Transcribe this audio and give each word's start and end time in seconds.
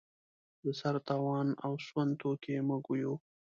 د 0.63 0.65
سر 0.79 0.95
تاوان 1.07 1.47
او 1.65 1.71
سوند 1.87 2.11
توکي 2.21 2.51
یې 2.55 2.61
موږ 2.69 2.85
یو. 3.03 3.13